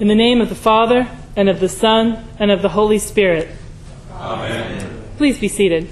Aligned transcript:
In 0.00 0.08
the 0.08 0.14
name 0.14 0.40
of 0.40 0.48
the 0.48 0.54
Father, 0.54 1.06
and 1.36 1.50
of 1.50 1.60
the 1.60 1.68
Son, 1.68 2.26
and 2.38 2.50
of 2.50 2.62
the 2.62 2.70
Holy 2.70 2.98
Spirit. 2.98 3.50
Amen. 4.14 5.04
Please 5.18 5.38
be 5.38 5.46
seated. 5.46 5.90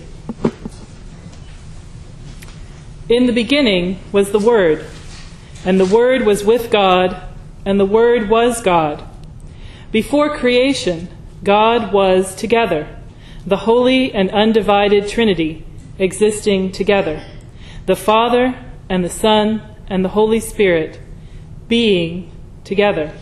In 3.11 3.27
the 3.27 3.35
beginning 3.35 4.01
was 4.11 4.33
the 4.33 4.39
Word, 4.39 4.87
and 5.63 5.79
the 5.79 5.85
Word 5.85 6.25
was 6.25 6.43
with 6.43 6.71
God, 6.71 7.23
and 7.67 7.79
the 7.79 7.85
Word 7.85 8.31
was 8.31 8.63
God. 8.63 9.07
Before 9.93 10.35
creation, 10.35 11.09
God 11.45 11.93
was 11.93 12.35
together, 12.35 12.89
the 13.47 13.59
holy 13.59 14.11
and 14.15 14.31
undivided 14.31 15.07
Trinity 15.07 15.67
existing 15.99 16.73
together, 16.73 17.23
the 17.85 17.95
Father 17.95 18.59
and 18.89 19.05
the 19.05 19.11
Son 19.11 19.61
and 19.87 20.03
the 20.03 20.11
Holy 20.11 20.41
Spirit 20.41 20.99
being 21.69 22.33
together. 22.65 23.13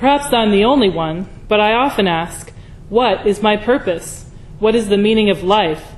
Perhaps 0.00 0.32
I'm 0.32 0.50
the 0.50 0.64
only 0.64 0.88
one, 0.88 1.28
but 1.46 1.60
I 1.60 1.74
often 1.74 2.08
ask, 2.08 2.50
what 2.88 3.26
is 3.26 3.42
my 3.42 3.58
purpose? 3.58 4.24
What 4.58 4.74
is 4.74 4.88
the 4.88 4.96
meaning 4.96 5.28
of 5.28 5.42
life? 5.42 5.92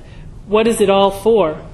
What 0.45 0.67
is 0.67 0.81
it 0.81 0.89
all 0.89 1.09
for? 1.09 1.65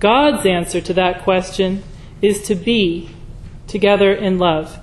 God's 0.00 0.44
answer 0.44 0.80
to 0.80 0.92
that 0.94 1.22
question 1.22 1.84
is 2.20 2.42
to 2.48 2.56
be 2.56 3.10
together 3.68 4.12
in 4.12 4.36
love. 4.36 4.80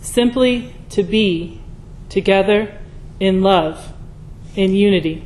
Simply 0.00 0.72
to 0.90 1.02
be 1.02 1.60
together 2.08 2.78
in 3.18 3.42
love, 3.42 3.92
in 4.54 4.76
unity. 4.76 5.24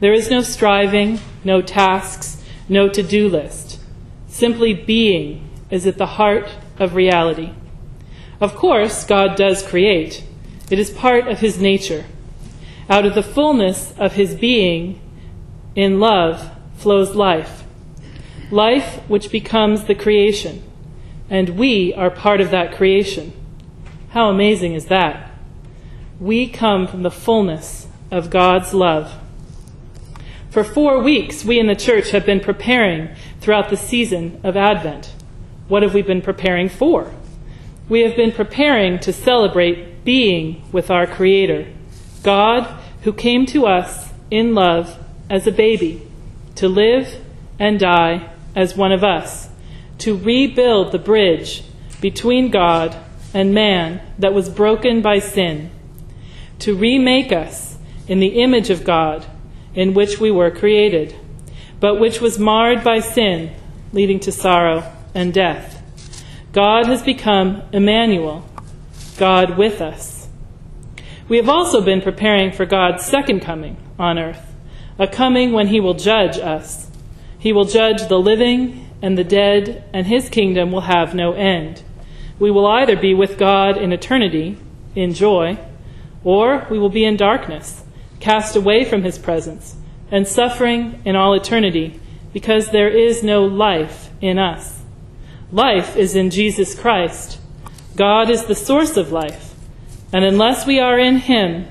There 0.00 0.14
is 0.14 0.30
no 0.30 0.40
striving, 0.40 1.20
no 1.44 1.60
tasks, 1.60 2.42
no 2.70 2.88
to 2.88 3.02
do 3.02 3.28
list. 3.28 3.80
Simply 4.28 4.72
being 4.72 5.46
is 5.68 5.86
at 5.86 5.98
the 5.98 6.06
heart 6.06 6.48
of 6.78 6.94
reality. 6.94 7.52
Of 8.44 8.56
course, 8.56 9.04
God 9.04 9.36
does 9.36 9.62
create, 9.62 10.22
it 10.70 10.78
is 10.78 10.90
part 10.90 11.28
of 11.28 11.38
His 11.38 11.58
nature. 11.58 12.04
Out 12.90 13.06
of 13.06 13.14
the 13.14 13.22
fullness 13.22 13.94
of 13.96 14.16
His 14.16 14.34
being, 14.34 15.00
in 15.74 15.98
love, 15.98 16.50
flows 16.76 17.14
life. 17.14 17.64
Life 18.50 19.00
which 19.08 19.30
becomes 19.30 19.84
the 19.84 19.94
creation, 19.94 20.62
and 21.30 21.56
we 21.56 21.94
are 21.94 22.10
part 22.10 22.42
of 22.42 22.50
that 22.50 22.76
creation. 22.76 23.32
How 24.10 24.28
amazing 24.28 24.74
is 24.74 24.88
that? 24.88 25.32
We 26.20 26.46
come 26.46 26.86
from 26.86 27.02
the 27.02 27.10
fullness 27.10 27.86
of 28.10 28.28
God's 28.28 28.74
love. 28.74 29.14
For 30.50 30.64
four 30.64 31.02
weeks, 31.02 31.46
we 31.46 31.58
in 31.58 31.66
the 31.66 31.74
church 31.74 32.10
have 32.10 32.26
been 32.26 32.40
preparing 32.40 33.08
throughout 33.40 33.70
the 33.70 33.78
season 33.78 34.38
of 34.44 34.54
Advent. 34.54 35.14
What 35.66 35.82
have 35.82 35.94
we 35.94 36.02
been 36.02 36.20
preparing 36.20 36.68
for? 36.68 37.10
We 37.88 38.00
have 38.00 38.16
been 38.16 38.32
preparing 38.32 38.98
to 39.00 39.12
celebrate 39.12 40.04
being 40.04 40.64
with 40.72 40.90
our 40.90 41.06
Creator, 41.06 41.66
God 42.22 42.64
who 43.02 43.12
came 43.12 43.44
to 43.46 43.66
us 43.66 44.10
in 44.30 44.54
love 44.54 44.98
as 45.28 45.46
a 45.46 45.52
baby, 45.52 46.06
to 46.54 46.68
live 46.68 47.22
and 47.58 47.78
die 47.78 48.30
as 48.56 48.76
one 48.76 48.92
of 48.92 49.04
us, 49.04 49.50
to 49.98 50.16
rebuild 50.16 50.92
the 50.92 50.98
bridge 50.98 51.64
between 52.00 52.50
God 52.50 52.96
and 53.34 53.52
man 53.52 54.00
that 54.18 54.32
was 54.32 54.48
broken 54.48 55.02
by 55.02 55.18
sin, 55.18 55.70
to 56.60 56.74
remake 56.74 57.32
us 57.32 57.76
in 58.08 58.20
the 58.20 58.42
image 58.42 58.70
of 58.70 58.84
God 58.84 59.26
in 59.74 59.92
which 59.92 60.20
we 60.20 60.30
were 60.30 60.50
created, 60.50 61.14
but 61.80 62.00
which 62.00 62.20
was 62.20 62.38
marred 62.38 62.82
by 62.82 63.00
sin, 63.00 63.54
leading 63.92 64.20
to 64.20 64.32
sorrow 64.32 64.90
and 65.14 65.34
death. 65.34 65.73
God 66.54 66.86
has 66.86 67.02
become 67.02 67.62
Emmanuel, 67.72 68.48
God 69.18 69.58
with 69.58 69.80
us. 69.80 70.28
We 71.28 71.36
have 71.38 71.48
also 71.48 71.80
been 71.80 72.00
preparing 72.00 72.52
for 72.52 72.64
God's 72.64 73.04
second 73.04 73.40
coming 73.40 73.76
on 73.98 74.20
earth, 74.20 74.54
a 74.96 75.08
coming 75.08 75.50
when 75.50 75.66
he 75.66 75.80
will 75.80 75.94
judge 75.94 76.38
us. 76.38 76.88
He 77.40 77.52
will 77.52 77.64
judge 77.64 78.06
the 78.06 78.20
living 78.20 78.88
and 79.02 79.18
the 79.18 79.24
dead, 79.24 79.82
and 79.92 80.06
his 80.06 80.28
kingdom 80.28 80.70
will 80.70 80.82
have 80.82 81.12
no 81.12 81.32
end. 81.32 81.82
We 82.38 82.52
will 82.52 82.66
either 82.66 82.96
be 82.96 83.14
with 83.14 83.36
God 83.36 83.76
in 83.76 83.92
eternity, 83.92 84.56
in 84.94 85.12
joy, 85.12 85.58
or 86.22 86.68
we 86.70 86.78
will 86.78 86.88
be 86.88 87.04
in 87.04 87.16
darkness 87.16 87.82
cast 88.20 88.54
away 88.54 88.84
from 88.84 89.02
his 89.02 89.18
presence, 89.18 89.74
and 90.08 90.28
suffering 90.28 91.02
in 91.04 91.16
all 91.16 91.34
eternity, 91.34 92.00
because 92.32 92.70
there 92.70 92.88
is 92.88 93.24
no 93.24 93.44
life 93.44 94.08
in 94.20 94.38
us. 94.38 94.83
Life 95.54 95.96
is 95.96 96.16
in 96.16 96.30
Jesus 96.30 96.74
Christ. 96.74 97.38
God 97.94 98.28
is 98.28 98.46
the 98.46 98.56
source 98.56 98.96
of 98.96 99.12
life, 99.12 99.54
and 100.12 100.24
unless 100.24 100.66
we 100.66 100.80
are 100.80 100.98
in 100.98 101.18
him, 101.18 101.68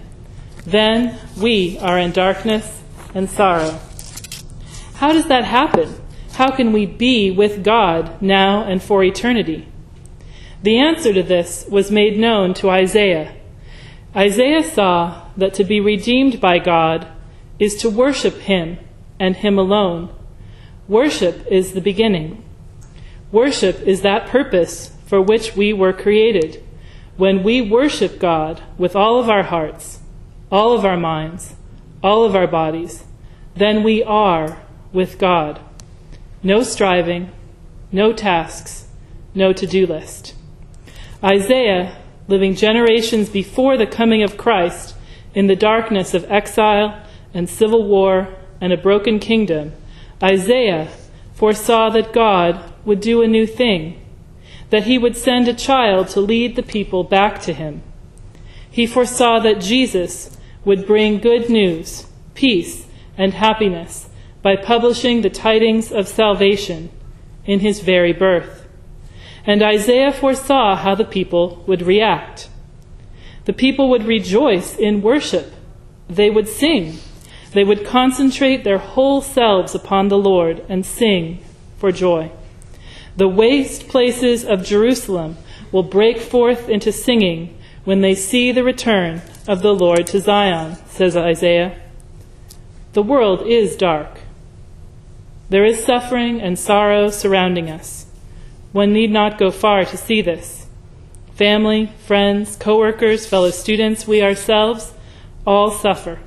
then 0.65 1.19
we 1.37 1.77
are 1.79 1.99
in 1.99 2.13
darkness 2.13 2.81
and 3.13 3.29
sorrow. 3.29 3.81
How 4.93 5.11
does 5.11 5.27
that 5.27 5.43
happen? 5.43 5.99
How 6.35 6.51
can 6.51 6.71
we 6.71 6.85
be 6.85 7.29
with 7.29 7.61
God 7.61 8.21
now 8.21 8.63
and 8.63 8.81
for 8.81 9.03
eternity? 9.03 9.67
The 10.61 10.79
answer 10.79 11.13
to 11.13 11.21
this 11.21 11.65
was 11.67 11.91
made 11.91 12.17
known 12.17 12.53
to 12.53 12.69
Isaiah. 12.69 13.35
Isaiah 14.15 14.63
saw 14.63 15.27
that 15.35 15.53
to 15.55 15.65
be 15.65 15.81
redeemed 15.81 16.39
by 16.39 16.57
God 16.57 17.05
is 17.59 17.75
to 17.81 17.89
worship 17.89 18.35
Him 18.35 18.77
and 19.19 19.35
Him 19.35 19.59
alone. 19.59 20.09
Worship 20.87 21.45
is 21.47 21.73
the 21.73 21.81
beginning. 21.81 22.45
Worship 23.33 23.81
is 23.81 24.03
that 24.03 24.27
purpose 24.27 24.91
for 25.07 25.19
which 25.19 25.55
we 25.55 25.73
were 25.73 25.91
created. 25.91 26.63
When 27.17 27.41
we 27.41 27.61
worship 27.61 28.19
God 28.19 28.61
with 28.77 28.95
all 28.95 29.19
of 29.19 29.27
our 29.27 29.41
hearts, 29.41 30.01
all 30.51 30.73
of 30.73 30.85
our 30.85 30.97
minds, 30.97 31.55
all 32.03 32.25
of 32.25 32.35
our 32.35 32.45
bodies, 32.45 33.03
then 33.55 33.81
we 33.81 34.03
are 34.03 34.61
with 34.91 35.17
God. 35.17 35.59
No 36.43 36.61
striving, 36.61 37.31
no 37.91 38.13
tasks, 38.13 38.87
no 39.33 39.51
to 39.51 39.65
do 39.65 39.87
list. 39.87 40.35
Isaiah, 41.23 41.97
living 42.27 42.53
generations 42.53 43.29
before 43.29 43.77
the 43.77 43.87
coming 43.87 44.21
of 44.21 44.37
Christ, 44.37 44.95
in 45.33 45.47
the 45.47 45.55
darkness 45.55 46.13
of 46.13 46.31
exile 46.31 47.01
and 47.33 47.49
civil 47.49 47.87
war 47.87 48.35
and 48.61 48.71
a 48.71 48.77
broken 48.77 49.17
kingdom, 49.17 49.73
Isaiah 50.21 50.89
foresaw 51.33 51.89
that 51.89 52.13
God 52.13 52.72
would 52.85 52.99
do 52.99 53.21
a 53.21 53.27
new 53.27 53.45
thing, 53.45 53.99
that 54.69 54.83
he 54.83 54.97
would 54.97 55.15
send 55.15 55.47
a 55.47 55.53
child 55.53 56.07
to 56.09 56.19
lead 56.19 56.55
the 56.55 56.63
people 56.63 57.03
back 57.03 57.41
to 57.41 57.53
him. 57.53 57.81
He 58.69 58.87
foresaw 58.87 59.39
that 59.39 59.61
Jesus 59.61 60.37
would 60.65 60.87
bring 60.87 61.19
good 61.19 61.49
news, 61.49 62.07
peace, 62.33 62.87
and 63.17 63.33
happiness 63.33 64.09
by 64.41 64.55
publishing 64.55 65.21
the 65.21 65.29
tidings 65.29 65.91
of 65.91 66.07
salvation 66.07 66.89
in 67.45 67.59
his 67.59 67.81
very 67.81 68.13
birth. 68.13 68.67
And 69.45 69.61
Isaiah 69.61 70.11
foresaw 70.11 70.75
how 70.75 70.95
the 70.95 71.05
people 71.05 71.63
would 71.67 71.81
react. 71.81 72.49
The 73.45 73.53
people 73.53 73.89
would 73.89 74.05
rejoice 74.05 74.75
in 74.75 75.01
worship. 75.01 75.53
They 76.09 76.29
would 76.29 76.47
sing. 76.47 76.97
They 77.51 77.63
would 77.63 77.85
concentrate 77.85 78.63
their 78.63 78.77
whole 78.77 79.21
selves 79.21 79.75
upon 79.75 80.07
the 80.07 80.17
Lord 80.17 80.65
and 80.69 80.85
sing 80.85 81.43
for 81.77 81.91
joy. 81.91 82.31
The 83.15 83.27
waste 83.27 83.87
places 83.87 84.43
of 84.43 84.63
Jerusalem 84.63 85.37
will 85.71 85.83
break 85.83 86.19
forth 86.19 86.67
into 86.67 86.91
singing 86.91 87.57
when 87.83 88.01
they 88.01 88.15
see 88.15 88.51
the 88.51 88.63
return 88.63 89.21
of 89.47 89.61
the 89.61 89.73
Lord 89.73 90.07
to 90.07 90.19
Zion, 90.19 90.77
says 90.87 91.15
Isaiah. 91.15 91.79
The 92.93 93.03
world 93.03 93.45
is 93.45 93.75
dark. 93.75 94.19
There 95.49 95.65
is 95.65 95.83
suffering 95.83 96.41
and 96.41 96.57
sorrow 96.57 97.09
surrounding 97.09 97.69
us. 97.69 98.05
One 98.71 98.93
need 98.93 99.11
not 99.11 99.37
go 99.37 99.51
far 99.51 99.85
to 99.85 99.97
see 99.97 100.21
this 100.21 100.67
family, 101.35 101.91
friends, 102.05 102.55
coworkers, 102.55 103.25
fellow 103.25 103.49
students, 103.49 104.07
we 104.07 104.21
ourselves 104.21 104.93
all 105.45 105.71
suffer. 105.71 106.19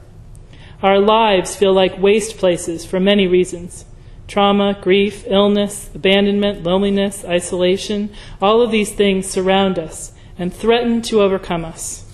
Our 0.83 0.99
lives 0.99 1.57
feel 1.57 1.73
like 1.73 1.99
waste 1.99 2.37
places 2.39 2.85
for 2.85 3.01
many 3.01 3.27
reasons 3.27 3.85
trauma, 4.27 4.79
grief, 4.81 5.25
illness, 5.27 5.91
abandonment, 5.95 6.63
loneliness, 6.63 7.25
isolation. 7.25 8.11
All 8.41 8.61
of 8.61 8.71
these 8.71 8.93
things 8.93 9.27
surround 9.27 9.79
us 9.79 10.13
and 10.39 10.53
threaten 10.53 11.03
to 11.03 11.23
overcome 11.23 11.65
us. 11.65 12.05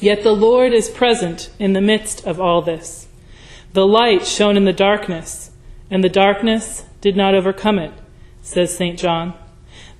Yet 0.00 0.22
the 0.22 0.34
Lord 0.34 0.72
is 0.72 0.88
present 0.88 1.50
in 1.58 1.72
the 1.72 1.80
midst 1.80 2.26
of 2.26 2.40
all 2.40 2.62
this. 2.62 3.06
The 3.72 3.86
light 3.86 4.26
shone 4.26 4.56
in 4.56 4.64
the 4.64 4.72
darkness, 4.72 5.50
and 5.90 6.02
the 6.02 6.08
darkness 6.08 6.84
did 7.00 7.16
not 7.16 7.34
overcome 7.34 7.78
it, 7.78 7.92
says 8.42 8.76
St. 8.76 8.98
John. 8.98 9.34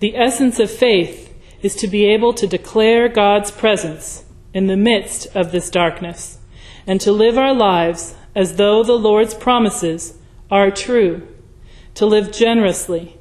The 0.00 0.16
essence 0.16 0.58
of 0.58 0.70
faith 0.70 1.34
is 1.62 1.74
to 1.76 1.88
be 1.88 2.04
able 2.06 2.34
to 2.34 2.46
declare 2.46 3.08
God's 3.08 3.50
presence 3.50 4.24
in 4.52 4.66
the 4.66 4.76
midst 4.76 5.26
of 5.34 5.50
this 5.50 5.70
darkness 5.70 6.38
and 6.86 7.00
to 7.00 7.12
live 7.12 7.38
our 7.38 7.54
lives 7.54 8.14
as 8.34 8.56
though 8.56 8.82
the 8.82 8.98
Lord's 8.98 9.34
promises 9.34 10.18
are 10.50 10.70
true, 10.70 11.26
to 11.94 12.06
live 12.06 12.32
generously, 12.32 13.18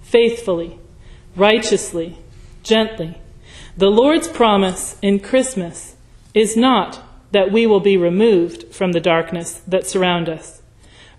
faithfully, 0.00 0.78
righteously, 1.36 2.18
gently, 2.62 3.18
The 3.76 3.90
Lord's 3.90 4.28
promise 4.28 4.98
in 5.00 5.20
Christmas 5.20 5.96
is 6.34 6.56
not 6.56 7.02
that 7.32 7.50
we 7.50 7.66
will 7.66 7.80
be 7.80 7.96
removed 7.96 8.64
from 8.74 8.92
the 8.92 9.00
darkness 9.00 9.62
that 9.66 9.86
surround 9.86 10.28
us. 10.28 10.60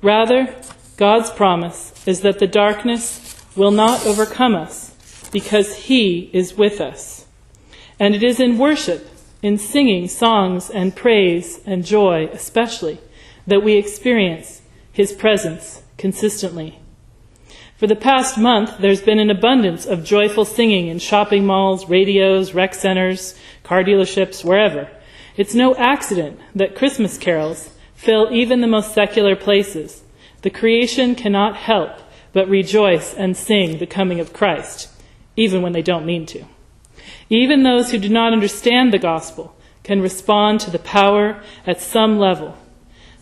Rather, 0.04 0.56
God's 0.96 1.32
promise 1.32 1.94
is 2.06 2.22
that 2.22 2.38
the 2.38 2.48
darkness 2.48 3.44
will 3.56 3.72
not 3.72 4.06
overcome 4.06 4.54
us 4.54 4.94
because 5.32 5.76
He 5.76 6.30
is 6.32 6.56
with 6.56 6.80
us. 6.80 7.26
And 8.00 8.14
it 8.14 8.22
is 8.22 8.40
in 8.40 8.60
worship, 8.60 9.10
in 9.42 9.58
singing 9.58 10.08
songs 10.08 10.70
and 10.70 10.96
praise 10.96 11.60
and 11.66 11.84
joy 11.84 12.30
especially, 12.32 13.00
that 13.48 13.64
we 13.64 13.74
experience 13.74 14.62
His 14.94 15.12
presence 15.12 15.82
consistently. 15.98 16.80
For 17.78 17.88
the 17.88 17.96
past 17.96 18.38
month, 18.38 18.78
there's 18.80 19.02
been 19.02 19.20
an 19.20 19.32
abundance 19.32 19.86
of 19.86 20.06
joyful 20.06 20.46
singing 20.46 20.88
in 20.88 21.00
shopping 21.00 21.46
malls, 21.46 21.90
radios, 21.90 22.54
rec 22.54 22.74
centers, 22.74 23.38
car 23.64 23.84
dealerships, 23.84 24.46
wherever. 24.46 24.90
It's 25.36 25.56
no 25.56 25.76
accident 25.76 26.40
that 26.54 26.76
Christmas 26.76 27.18
carols 27.18 27.72
fill 27.96 28.30
even 28.32 28.62
the 28.62 28.68
most 28.68 28.94
secular 28.94 29.36
places. 29.36 30.04
The 30.44 30.52
creation 30.52 31.16
cannot 31.16 31.58
help 31.58 32.00
but 32.32 32.48
rejoice 32.48 33.14
and 33.14 33.36
sing 33.36 33.80
the 33.80 33.88
coming 33.88 34.20
of 34.20 34.32
Christ, 34.32 34.90
even 35.36 35.62
when 35.62 35.74
they 35.74 35.82
don't 35.82 36.06
mean 36.06 36.26
to. 36.28 36.46
Even 37.30 37.64
those 37.64 37.92
who 37.92 37.98
do 37.98 38.10
not 38.10 38.32
understand 38.32 38.94
the 38.94 39.00
gospel 39.00 39.56
can 39.84 40.02
respond 40.02 40.60
to 40.60 40.70
the 40.70 40.80
power 40.80 41.42
at 41.66 41.82
some 41.82 42.20
level. 42.20 42.56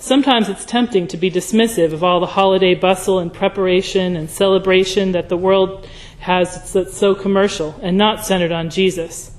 Sometimes 0.02 0.50
it's 0.50 0.66
tempting 0.66 1.08
to 1.10 1.16
be 1.16 1.30
dismissive 1.30 1.94
of 1.94 2.04
all 2.04 2.20
the 2.20 2.26
holiday 2.26 2.74
bustle 2.74 3.20
and 3.20 3.32
preparation 3.32 4.16
and 4.16 4.32
celebration 4.32 5.12
that 5.12 5.30
the 5.30 5.38
world 5.38 5.88
has 6.22 6.74
that's 6.74 6.98
so 6.98 7.14
commercial 7.14 7.80
and 7.84 8.00
not 8.00 8.26
centered 8.26 8.52
on 8.52 8.72
Jesus. 8.72 9.30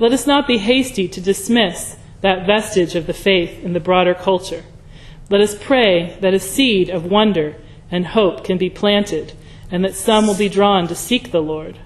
Let 0.00 0.10
us 0.10 0.26
not 0.26 0.48
be 0.48 0.58
hasty 0.58 1.06
to 1.06 1.20
dismiss 1.20 1.96
that 2.22 2.44
vestige 2.44 2.96
of 2.96 3.06
the 3.06 3.14
faith 3.14 3.62
in 3.62 3.72
the 3.72 3.78
broader 3.78 4.12
culture. 4.12 4.64
Let 5.28 5.42
us 5.42 5.54
pray 5.54 6.18
that 6.20 6.34
a 6.34 6.40
seed 6.40 6.90
of 6.90 7.04
wonder 7.04 7.54
and 7.88 8.08
hope 8.08 8.42
can 8.42 8.58
be 8.58 8.68
planted 8.68 9.34
and 9.70 9.84
that 9.84 9.94
some 9.94 10.26
will 10.26 10.34
be 10.34 10.48
drawn 10.48 10.88
to 10.88 10.96
seek 10.96 11.30
the 11.30 11.40
Lord. 11.40 11.78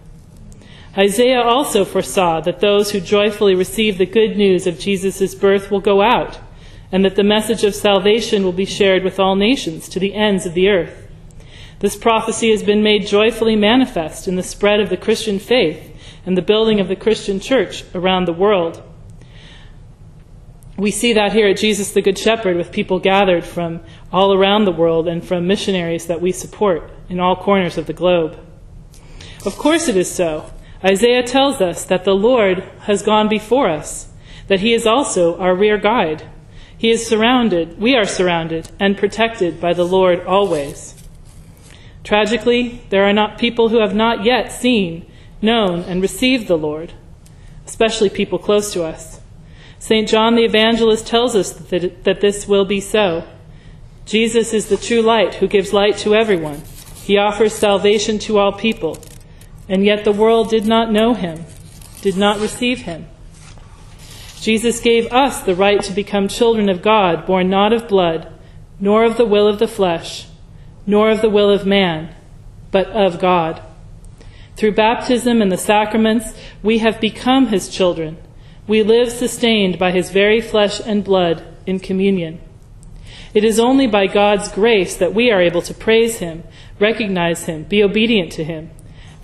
Isaiah 0.97 1.43
also 1.43 1.85
foresaw 1.85 2.41
that 2.41 2.61
those 2.61 2.93
who 2.93 3.01
joyfully 3.01 3.55
receive 3.55 3.99
the 3.99 4.07
good 4.07 4.35
news 4.35 4.67
of 4.67 4.79
Jesus' 4.79 5.35
birth 5.35 5.71
will 5.71 5.81
go 5.81 6.01
out, 6.01 6.39
and 6.95 7.05
that 7.05 7.17
the 7.17 7.25
message 7.25 7.65
of 7.65 7.75
salvation 7.75 8.45
will 8.45 8.53
be 8.53 8.65
shared 8.65 9.03
with 9.03 9.19
all 9.19 9.35
nations 9.35 9.89
to 9.89 9.99
the 9.99 10.15
ends 10.15 10.47
of 10.47 10.55
the 10.55 10.69
earth. 10.69 11.09
This 11.81 11.97
prophecy 11.97 12.53
has 12.53 12.63
been 12.63 12.85
made 12.85 13.09
joyfully 13.09 13.57
manifest 13.57 14.29
in 14.29 14.37
the 14.37 14.45
spread 14.45 14.79
of 14.79 14.91
the 14.91 14.97
Christian 14.97 15.41
faith 15.41 15.93
and 16.25 16.39
the 16.39 16.41
building 16.41 16.79
of 16.79 16.87
the 16.87 16.95
Christian 16.95 17.41
church 17.41 17.83
around 17.97 18.27
the 18.27 18.33
world. 18.33 18.81
We 20.77 20.93
see 20.93 21.13
that 21.15 21.33
here 21.33 21.49
at 21.49 21.57
Jesus 21.57 21.91
the 21.91 22.01
Good 22.01 22.17
Shepherd 22.17 22.57
with 22.57 22.71
people 22.71 23.01
gathered 23.01 23.45
from 23.45 23.81
all 24.13 24.33
around 24.33 24.65
the 24.65 24.71
world 24.71 25.09
and 25.09 25.27
from 25.27 25.49
missionaries 25.49 26.07
that 26.07 26.21
we 26.21 26.31
support 26.31 26.93
in 27.09 27.19
all 27.19 27.35
corners 27.35 27.77
of 27.77 27.89
the 27.89 27.93
globe. 27.93 28.39
Of 29.45 29.57
course 29.57 29.89
it 29.89 29.97
is 29.97 30.09
so. 30.09 30.49
Isaiah 30.85 31.25
tells 31.25 31.61
us 31.61 31.85
that 31.87 32.05
the 32.05 32.15
Lord 32.15 32.61
has 32.83 33.03
gone 33.03 33.29
before 33.29 33.69
us, 33.69 34.13
that 34.47 34.61
he 34.61 34.73
is 34.73 34.87
also 34.87 35.37
our 35.39 35.57
rear 35.57 35.77
guide. 35.77 36.29
He 36.85 36.91
is 36.91 37.07
surrounded, 37.07 37.81
we 37.81 37.97
are 37.97 38.05
surrounded 38.05 38.71
and 38.79 38.99
protected 38.99 39.59
by 39.59 39.73
the 39.73 39.87
Lord 39.87 40.21
always. 40.27 40.95
Tragically, 42.03 42.83
there 42.91 43.05
are 43.05 43.13
not 43.15 43.39
people 43.39 43.71
who 43.71 43.81
have 43.81 43.95
not 43.95 44.23
yet 44.23 44.53
seen, 44.53 45.11
known, 45.41 45.81
and 45.85 46.03
received 46.03 46.47
the 46.47 46.59
Lord, 46.59 46.93
especially 47.65 48.11
people 48.11 48.39
close 48.39 48.71
to 48.75 48.85
us. 48.85 49.23
St. 49.79 50.07
John 50.07 50.35
the 50.35 50.45
Evangelist 50.45 51.07
tells 51.07 51.35
us 51.35 51.53
that, 51.53 52.05
that 52.05 52.21
this 52.21 52.47
will 52.47 52.67
be 52.67 52.83
so. 52.83 53.27
Jesus 54.05 54.53
is 54.53 54.69
the 54.69 54.77
true 54.77 55.01
light 55.01 55.37
who 55.37 55.49
gives 55.49 55.73
light 55.73 55.97
to 56.01 56.15
everyone. 56.15 56.65
He 56.97 57.17
offers 57.17 57.55
salvation 57.55 58.19
to 58.19 58.37
all 58.37 58.53
people 58.53 59.03
and 59.71 59.87
yet 59.87 60.05
the 60.05 60.13
world 60.13 60.51
did 60.51 60.67
not 60.67 60.93
know 60.93 61.15
him, 61.15 61.47
did 62.03 62.19
not 62.19 62.41
receive 62.41 62.83
him. 62.83 63.07
Jesus 64.45 64.79
gave 64.79 65.11
us 65.11 65.41
the 65.43 65.55
right 65.55 65.83
to 65.85 65.93
become 65.95 66.29
children 66.29 66.69
of 66.69 66.83
God, 66.83 67.25
born 67.25 67.49
not 67.49 67.73
of 67.73 67.89
blood, 67.89 68.31
nor 68.79 69.03
of 69.03 69.17
the 69.17 69.25
will 69.25 69.49
of 69.49 69.59
the 69.59 69.67
flesh, 69.67 70.27
nor 70.87 71.09
of 71.09 71.23
the 71.23 71.31
will 71.31 71.49
of 71.49 71.65
man, 71.65 72.15
but 72.71 72.87
of 72.89 73.19
God. 73.19 73.63
Through 74.55 74.73
baptism 74.73 75.41
and 75.41 75.51
the 75.51 75.57
sacraments, 75.57 76.35
we 76.63 76.77
have 76.81 77.01
become 77.01 77.47
his 77.47 77.71
children. 77.71 78.19
We 78.67 78.83
live 78.83 79.11
sustained 79.11 79.79
by 79.79 79.93
his 79.93 80.11
very 80.11 80.43
flesh 80.43 80.79
and 80.79 81.03
blood 81.03 81.43
in 81.65 81.81
communion. 81.81 82.39
It 83.33 83.45
is 83.45 83.59
only 83.59 83.87
by 83.87 84.09
God's 84.09 84.53
grace 84.53 84.95
that 84.99 85.15
we 85.15 85.31
are 85.31 85.41
able 85.41 85.63
to 85.63 85.73
praise 85.73 86.19
him, 86.19 86.45
recognize 86.79 87.45
him, 87.47 87.65
be 87.65 87.83
obedient 87.83 88.31
to 88.33 88.45
him, 88.45 88.71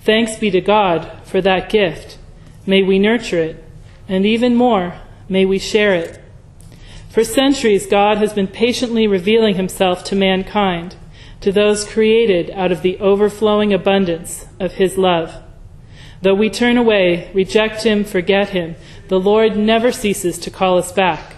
Thanks 0.03 0.35
be 0.35 0.49
to 0.49 0.61
God 0.61 1.11
for 1.25 1.41
that 1.41 1.69
gift. 1.69 2.17
May 2.65 2.81
we 2.81 2.97
nurture 2.97 3.37
it, 3.37 3.63
and 4.07 4.25
even 4.25 4.55
more, 4.55 4.95
may 5.31 5.45
we 5.45 5.57
share 5.57 5.95
it. 5.95 6.21
For 7.09 7.23
centuries, 7.23 7.87
God 7.87 8.17
has 8.17 8.33
been 8.33 8.47
patiently 8.47 9.07
revealing 9.07 9.55
himself 9.55 10.03
to 10.05 10.15
mankind, 10.15 10.97
to 11.39 11.53
those 11.53 11.87
created 11.87 12.51
out 12.51 12.73
of 12.73 12.81
the 12.81 12.99
overflowing 12.99 13.73
abundance 13.73 14.45
of 14.59 14.73
his 14.73 14.97
love. 14.97 15.41
Though 16.21 16.35
we 16.35 16.49
turn 16.49 16.75
away, 16.75 17.31
reject 17.33 17.83
him, 17.83 18.03
forget 18.03 18.49
him, 18.49 18.75
the 19.07 19.21
Lord 19.21 19.55
never 19.55 19.93
ceases 19.93 20.37
to 20.39 20.51
call 20.51 20.77
us 20.77 20.91
back. 20.91 21.37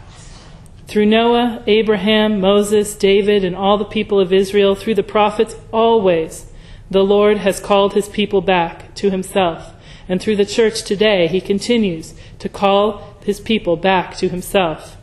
Through 0.87 1.05
Noah, 1.05 1.63
Abraham, 1.67 2.41
Moses, 2.41 2.95
David, 2.95 3.43
and 3.45 3.55
all 3.55 3.77
the 3.77 3.85
people 3.85 4.19
of 4.19 4.33
Israel, 4.33 4.73
through 4.73 4.95
the 4.95 5.03
prophets, 5.03 5.55
always 5.71 6.47
the 6.89 7.03
Lord 7.03 7.37
has 7.37 7.59
called 7.59 7.93
his 7.93 8.09
people 8.09 8.41
back 8.41 8.93
to 8.95 9.11
himself. 9.11 9.71
And 10.09 10.19
through 10.19 10.35
the 10.35 10.45
church 10.45 10.83
today, 10.83 11.27
he 11.27 11.39
continues 11.39 12.15
to 12.39 12.49
call 12.49 13.12
his 13.23 13.39
people 13.39 13.77
back 13.77 14.15
to 14.17 14.29
himself. 14.29 14.97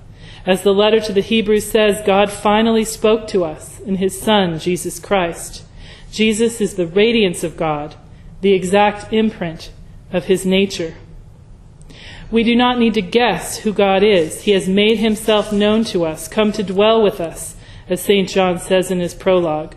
As 0.47 0.63
the 0.63 0.75
letter 0.75 1.01
to 1.01 1.13
the 1.13 1.21
Hebrews 1.21 1.71
says, 1.71 2.03
God 2.07 2.31
finally 2.31 2.85
spoke 2.85 3.29
to 3.29 3.45
us 3.45 3.81
in 3.81 3.97
his 3.97 4.21
Son, 4.21 4.59
Jesus 4.59 4.99
Christ. 4.99 5.65
Jesus 6.11 6.61
is 6.61 6.75
the 6.75 6.87
radiance 6.87 7.45
of 7.45 7.57
God, 7.57 7.95
the 8.41 8.53
exact 8.53 9.13
imprint 9.13 9.71
of 10.13 10.25
his 10.25 10.47
nature. 10.47 10.95
We 12.31 12.43
do 12.43 12.55
not 12.55 12.79
need 12.79 12.95
to 12.95 13.03
guess 13.03 13.59
who 13.59 13.73
God 13.73 14.03
is. 14.03 14.43
He 14.43 14.53
has 14.53 14.69
made 14.69 14.99
himself 14.99 15.53
known 15.53 15.85
to 15.85 16.05
us, 16.05 16.29
come 16.29 16.53
to 16.53 16.63
dwell 16.63 17.03
with 17.03 17.21
us, 17.21 17.57
as 17.89 18.01
St. 18.01 18.29
John 18.29 18.59
says 18.59 18.91
in 18.91 19.01
his 19.01 19.15
prologue. 19.15 19.75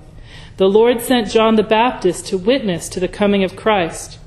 The 0.58 0.70
Lord 0.70 1.02
sent 1.02 1.32
John 1.32 1.56
the 1.56 1.64
Baptist 1.64 2.28
to 2.28 2.38
witness 2.38 2.88
to 2.90 3.00
the 3.00 3.08
coming 3.08 3.44
of 3.44 3.56
Christ. 3.56 4.20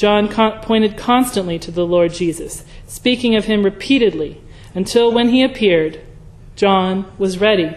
John 0.00 0.28
con- 0.28 0.62
pointed 0.62 0.96
constantly 0.96 1.58
to 1.58 1.70
the 1.70 1.84
Lord 1.84 2.14
Jesus, 2.14 2.64
speaking 2.86 3.36
of 3.36 3.44
him 3.44 3.62
repeatedly, 3.62 4.40
until 4.74 5.12
when 5.12 5.28
he 5.28 5.42
appeared, 5.42 6.00
John 6.56 7.04
was 7.18 7.38
ready. 7.38 7.76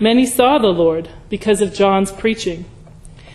Many 0.00 0.26
saw 0.26 0.58
the 0.58 0.72
Lord 0.72 1.10
because 1.28 1.60
of 1.60 1.72
John's 1.72 2.10
preaching. 2.10 2.64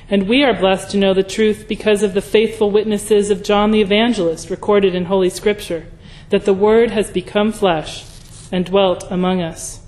And 0.09 0.27
we 0.27 0.43
are 0.43 0.53
blessed 0.53 0.91
to 0.91 0.97
know 0.97 1.13
the 1.13 1.23
truth 1.23 1.63
because 1.69 2.03
of 2.03 2.13
the 2.13 2.21
faithful 2.21 2.71
witnesses 2.71 3.29
of 3.29 3.41
John 3.41 3.71
the 3.71 3.79
Evangelist 3.79 4.49
recorded 4.49 4.93
in 4.93 5.05
Holy 5.05 5.29
Scripture, 5.29 5.87
that 6.29 6.43
the 6.43 6.53
Word 6.53 6.91
has 6.91 7.09
become 7.09 7.53
flesh 7.53 8.03
and 8.51 8.65
dwelt 8.65 9.09
among 9.09 9.41
us. 9.41 9.79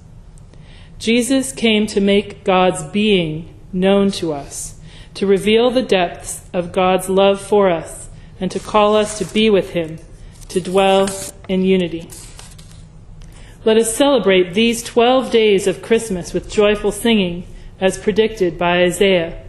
Jesus 0.99 1.51
came 1.51 1.85
to 1.87 1.99
make 1.99 2.45
God's 2.45 2.81
being 2.81 3.53
known 3.73 4.09
to 4.11 4.31
us, 4.31 4.78
to 5.19 5.27
reveal 5.27 5.69
the 5.69 5.81
depths 5.81 6.41
of 6.53 6.71
God's 6.71 7.09
love 7.09 7.41
for 7.41 7.69
us, 7.69 8.07
and 8.39 8.49
to 8.51 8.57
call 8.57 8.95
us 8.95 9.17
to 9.17 9.25
be 9.25 9.49
with 9.49 9.71
Him, 9.71 9.99
to 10.47 10.61
dwell 10.61 11.09
in 11.49 11.65
unity. 11.65 12.09
Let 13.65 13.75
us 13.75 13.93
celebrate 13.93 14.53
these 14.53 14.81
12 14.81 15.29
days 15.29 15.67
of 15.67 15.81
Christmas 15.81 16.33
with 16.33 16.49
joyful 16.49 16.93
singing, 16.93 17.45
as 17.81 17.97
predicted 17.97 18.57
by 18.57 18.81
Isaiah. 18.83 19.43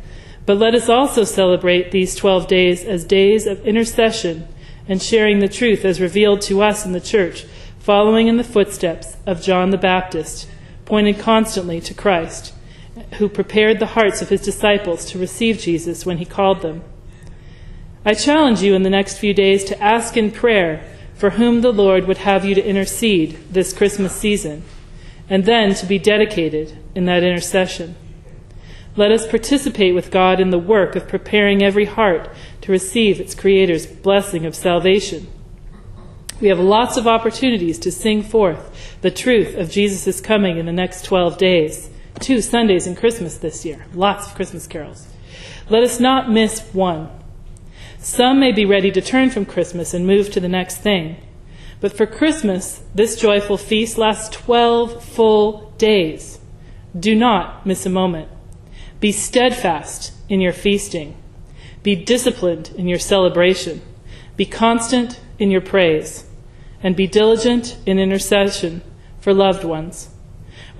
But 0.45 0.59
let 0.59 0.75
us 0.75 0.89
also 0.89 1.23
celebrate 1.23 1.93
these 1.93 2.17
12 2.17 2.49
days 2.49 2.83
as 2.83 3.05
days 3.05 3.47
of 3.47 3.65
intercession 3.65 4.49
and 4.89 5.01
sharing 5.01 5.39
the 5.39 5.49
truth 5.49 5.85
as 5.85 6.01
revealed 6.01 6.41
to 6.43 6.63
us 6.63 6.85
in 6.85 6.91
the 6.91 7.01
church, 7.01 7.45
following 7.79 8.27
in 8.27 8.39
the 8.39 8.43
footsteps 8.43 9.17
of 9.25 9.41
John 9.41 9.71
the 9.71 9.79
Baptist, 9.79 10.49
pointed 10.85 11.21
constantly 11.21 11.81
to 11.83 11.95
Christ 11.95 12.55
who 13.15 13.29
prepared 13.29 13.79
the 13.79 13.87
hearts 13.87 14.23
of 14.23 14.29
his 14.29 14.41
disciples 14.41 15.05
to 15.07 15.19
receive 15.19 15.59
Jesus 15.59 16.07
when 16.07 16.19
he 16.19 16.25
called 16.25 16.63
them. 16.63 16.83
I 18.05 18.15
challenge 18.15 18.63
you 18.63 18.75
in 18.75 18.83
the 18.83 18.91
next 18.91 19.19
few 19.19 19.35
days 19.35 19.65
to 19.65 19.83
ask 19.83 20.17
in 20.17 20.31
prayer 20.31 20.83
for 21.15 21.31
whom 21.31 21.61
the 21.61 21.73
Lord 21.73 22.07
would 22.07 22.19
have 22.19 22.47
you 22.47 22.55
to 22.55 22.65
intercede 22.65 23.39
this 23.51 23.75
Christmas 23.75 24.17
season, 24.17 24.65
and 25.29 25.45
then 25.45 25.75
to 25.75 25.85
be 25.85 25.99
dedicated 25.99 26.79
in 26.95 27.05
that 27.05 27.23
intercession. 27.23 27.95
Let 28.97 29.13
us 29.13 29.29
participate 29.29 29.95
with 29.95 30.11
God 30.11 30.41
in 30.41 30.49
the 30.49 30.59
work 30.59 30.97
of 30.97 31.09
preparing 31.09 31.63
every 31.63 31.85
heart 31.85 32.31
to 32.63 32.73
receive 32.73 33.21
its 33.21 33.35
Creator's 33.35 33.87
blessing 33.87 34.47
of 34.47 34.55
salvation. 34.55 35.29
We 36.41 36.49
have 36.49 36.59
lots 36.59 36.97
of 36.97 37.07
opportunities 37.07 37.79
to 37.81 37.93
sing 37.93 38.23
forth 38.23 38.99
the 39.03 39.11
truth 39.11 39.57
of 39.57 39.71
Jesus' 39.71 40.23
coming 40.23 40.57
in 40.57 40.65
the 40.65 40.73
next 40.73 41.05
12 41.05 41.37
days. 41.37 41.91
Two 42.21 42.43
Sundays 42.43 42.87
and 42.87 42.97
Christmas 42.97 43.39
this 43.39 43.65
year. 43.65 43.87
Lots 43.95 44.29
of 44.29 44.35
Christmas 44.35 44.67
carols. 44.67 45.09
Let 45.71 45.83
us 45.83 45.99
not 45.99 46.31
miss 46.31 46.61
one. 46.73 47.09
Some 47.99 48.39
may 48.39 48.53
be 48.53 48.67
ready 48.67 48.91
to 48.93 49.01
turn 49.01 49.31
from 49.31 49.47
Christmas 49.47 49.95
and 49.95 50.07
move 50.07 50.31
to 50.33 50.41
the 50.41 50.49
next 50.49 50.79
thing. 50.79 51.17
But 51.81 51.97
for 51.97 52.05
Christmas, 52.05 52.83
this 52.95 53.19
joyful 53.19 53.57
feast 53.57 53.97
lasts 53.97 54.37
12 54.37 55.03
full 55.03 55.73
days. 55.79 56.39
Do 56.99 57.15
not 57.15 57.65
miss 57.65 57.87
a 57.87 57.91
moment. 57.91 58.29
Be 59.01 59.13
steadfast 59.13 60.13
in 60.29 60.43
your 60.43 60.53
feasting. 60.53 61.17
Be 61.83 61.97
disciplined 61.97 62.71
in 62.77 62.87
your 62.87 62.99
celebration. 62.99 63.81
Be 64.37 64.45
constant 64.45 65.21
in 65.39 65.51
your 65.51 65.63
praise. 65.63 66.27
And 66.83 66.95
be 66.95 67.07
diligent 67.07 67.79
in 67.87 67.99
intercession 67.99 68.83
for 69.21 69.33
loved 69.33 69.65
ones. 69.65 70.10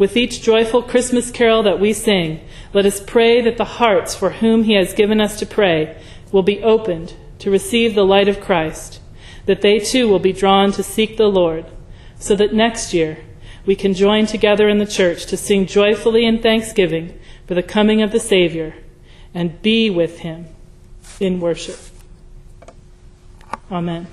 With 0.01 0.17
each 0.17 0.41
joyful 0.41 0.83
Christmas 0.83 1.31
carol 1.31 1.63
that 1.65 1.79
we 1.79 1.93
sing, 1.93 2.41
let 2.73 2.87
us 2.87 3.03
pray 3.03 3.43
that 3.43 3.59
the 3.59 3.77
hearts 3.77 4.15
for 4.15 4.31
whom 4.31 4.63
He 4.63 4.73
has 4.73 4.95
given 4.95 5.21
us 5.21 5.39
to 5.39 5.45
pray 5.45 6.03
will 6.33 6.43
be 6.43 6.63
opened 6.63 7.13
to 7.41 7.51
receive 7.51 7.95
the 7.95 8.07
light 8.07 8.27
of 8.27 8.41
Christ, 8.41 8.99
that 9.45 9.61
they 9.61 9.79
too 9.79 10.09
will 10.09 10.19
be 10.19 10.33
drawn 10.33 10.73
to 10.73 10.83
seek 10.83 11.19
the 11.19 11.29
Lord, 11.29 11.67
so 12.19 12.35
that 12.37 12.55
next 12.55 12.95
year 12.95 13.19
we 13.67 13.77
can 13.77 13.93
join 13.93 14.25
together 14.25 14.71
in 14.71 14.79
the 14.79 14.87
church 14.87 15.27
to 15.27 15.37
sing 15.37 15.67
joyfully 15.67 16.25
in 16.25 16.41
thanksgiving 16.41 17.21
for 17.47 17.53
the 17.53 17.63
coming 17.63 18.01
of 18.01 18.11
the 18.11 18.21
Savior 18.21 18.77
and 19.35 19.61
be 19.61 19.91
with 19.91 20.21
Him 20.21 20.47
in 21.21 21.41
worship. 21.41 21.79
Amen. 23.71 24.07